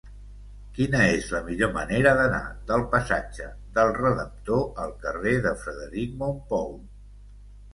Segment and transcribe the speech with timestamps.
[0.75, 2.39] Quina és la millor manera d'anar
[2.71, 6.75] del passatge del Redemptor al carrer de Frederic Mompou?